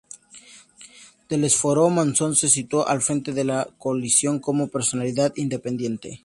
[1.27, 6.19] Telesforo Monzón se situó al frente de la coalición como personalidad independiente.